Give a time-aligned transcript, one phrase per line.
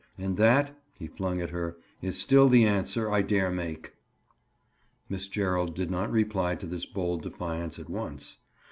[0.17, 3.93] "And that," he flung at her, "is still the answer I dare make."
[5.09, 8.37] Miss Gerald did not reply to this bold defiance at once.